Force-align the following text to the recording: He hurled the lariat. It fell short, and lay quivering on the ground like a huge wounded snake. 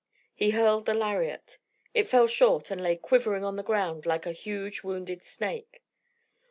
He 0.33 0.49
hurled 0.49 0.87
the 0.87 0.95
lariat. 0.95 1.59
It 1.93 2.09
fell 2.09 2.25
short, 2.25 2.71
and 2.71 2.81
lay 2.81 2.95
quivering 2.95 3.43
on 3.45 3.55
the 3.55 3.61
ground 3.61 4.07
like 4.07 4.25
a 4.25 4.31
huge 4.31 4.81
wounded 4.81 5.23
snake. 5.23 5.83